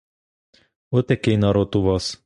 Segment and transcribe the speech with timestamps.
[0.91, 2.19] От який народ у вас.